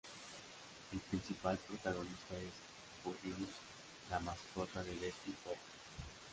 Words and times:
El 0.91 0.97
principal 0.99 1.57
protagonista 1.59 2.33
es 2.33 3.03
Pudgy, 3.03 3.45
la 4.09 4.17
mascota 4.19 4.81
de 4.83 4.95
Betty 4.95 5.35
Boop. 5.45 5.57